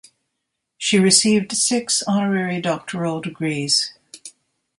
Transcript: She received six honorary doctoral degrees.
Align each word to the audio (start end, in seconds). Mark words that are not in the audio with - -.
She 0.79 0.97
received 0.97 1.51
six 1.51 2.01
honorary 2.07 2.59
doctoral 2.59 3.21
degrees. 3.21 3.91